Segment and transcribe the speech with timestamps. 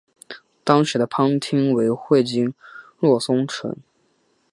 [0.63, 2.55] 当时的藩厅为会津
[2.97, 3.75] 若松城。